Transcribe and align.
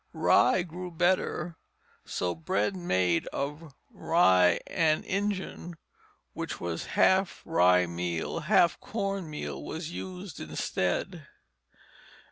Rye 0.13 0.63
grew 0.63 0.89
better, 0.89 1.57
so 2.05 2.33
bread 2.33 2.75
made 2.75 3.27
of 3.27 3.75
"rye 3.91 4.59
an' 4.65 5.03
injun," 5.03 5.75
which 6.33 6.59
was 6.59 6.87
half 6.97 7.43
rye 7.45 7.85
meal, 7.85 8.39
half 8.39 8.79
corn 8.79 9.29
meal, 9.29 9.63
was 9.63 9.91
used 9.91 10.39
instead. 10.39 11.27